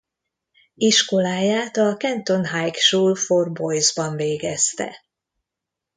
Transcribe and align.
Iskoláját 0.77 1.77
a 1.77 1.95
Canton 1.97 2.45
High 2.47 2.73
School 2.77 3.15
for 3.15 3.51
Boys-ban 3.51 4.15
végezte. 4.15 5.05